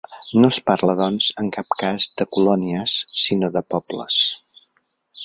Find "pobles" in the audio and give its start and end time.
3.75-4.19